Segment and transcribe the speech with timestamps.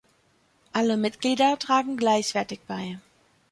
[0.73, 2.97] Alle Mitglieder tragen gleichwertig bei.